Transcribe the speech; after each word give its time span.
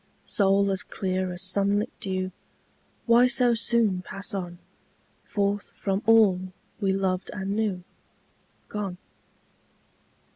Soul 0.25 0.71
as 0.71 0.81
clear 0.81 1.31
as 1.31 1.43
sunlit 1.43 1.91
dew, 1.99 2.31
Why 3.05 3.27
so 3.27 3.53
soon 3.53 4.01
pass 4.01 4.33
on, 4.33 4.57
Forth 5.23 5.69
from 5.75 6.01
all 6.07 6.51
we 6.79 6.91
loved 6.91 7.29
and 7.35 7.51
knew 7.51 7.83
Gone? 8.67 8.97